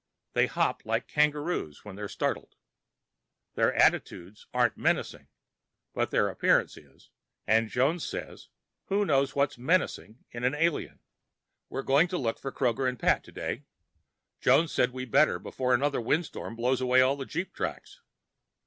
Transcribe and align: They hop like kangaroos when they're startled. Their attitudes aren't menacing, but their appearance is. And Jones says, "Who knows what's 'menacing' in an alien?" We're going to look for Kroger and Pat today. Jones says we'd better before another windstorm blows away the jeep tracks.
They 0.33 0.47
hop 0.47 0.83
like 0.83 1.05
kangaroos 1.07 1.85
when 1.85 1.95
they're 1.95 2.09
startled. 2.09 2.55
Their 3.53 3.71
attitudes 3.75 4.47
aren't 4.51 4.75
menacing, 4.75 5.27
but 5.93 6.09
their 6.09 6.27
appearance 6.27 6.75
is. 6.75 7.11
And 7.45 7.69
Jones 7.69 8.03
says, 8.03 8.49
"Who 8.85 9.05
knows 9.05 9.35
what's 9.35 9.59
'menacing' 9.59 10.25
in 10.31 10.43
an 10.43 10.55
alien?" 10.55 11.01
We're 11.69 11.83
going 11.83 12.07
to 12.07 12.17
look 12.17 12.39
for 12.39 12.51
Kroger 12.51 12.89
and 12.89 12.97
Pat 12.99 13.23
today. 13.23 13.65
Jones 14.39 14.71
says 14.71 14.89
we'd 14.89 15.11
better 15.11 15.37
before 15.37 15.71
another 15.75 16.01
windstorm 16.01 16.55
blows 16.55 16.81
away 16.81 17.01
the 17.15 17.25
jeep 17.27 17.53
tracks. 17.53 18.01